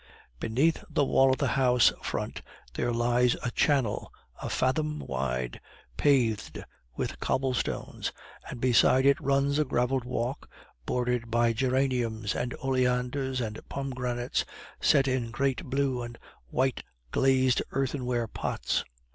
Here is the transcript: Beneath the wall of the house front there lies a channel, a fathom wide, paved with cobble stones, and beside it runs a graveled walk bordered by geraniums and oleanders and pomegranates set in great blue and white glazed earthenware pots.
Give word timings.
Beneath 0.39 0.83
the 0.89 1.05
wall 1.05 1.29
of 1.31 1.37
the 1.37 1.49
house 1.49 1.93
front 2.01 2.41
there 2.73 2.91
lies 2.91 3.35
a 3.43 3.51
channel, 3.51 4.11
a 4.41 4.49
fathom 4.49 4.97
wide, 4.97 5.61
paved 5.95 6.63
with 6.95 7.19
cobble 7.19 7.53
stones, 7.53 8.11
and 8.49 8.59
beside 8.59 9.05
it 9.05 9.19
runs 9.21 9.59
a 9.59 9.63
graveled 9.63 10.03
walk 10.03 10.49
bordered 10.87 11.29
by 11.29 11.53
geraniums 11.53 12.33
and 12.33 12.55
oleanders 12.63 13.39
and 13.39 13.59
pomegranates 13.69 14.43
set 14.79 15.07
in 15.07 15.29
great 15.29 15.63
blue 15.65 16.01
and 16.01 16.17
white 16.47 16.83
glazed 17.11 17.61
earthenware 17.69 18.27
pots. 18.27 18.83